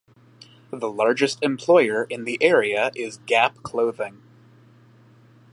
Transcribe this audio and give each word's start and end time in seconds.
The 0.71 0.89
largest 0.91 1.43
employer 1.43 2.05
in 2.05 2.23
the 2.23 2.39
area 2.41 2.89
is 2.95 3.19
Gap 3.27 3.61
Clothing. 3.61 4.19